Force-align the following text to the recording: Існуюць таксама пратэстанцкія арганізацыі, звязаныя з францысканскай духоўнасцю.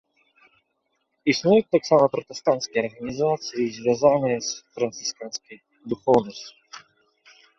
Існуюць 1.33 1.71
таксама 1.75 2.05
пратэстанцкія 2.15 2.81
арганізацыі, 2.85 3.63
звязаныя 3.77 4.39
з 4.47 4.55
францысканскай 4.79 5.57
духоўнасцю. 5.93 6.51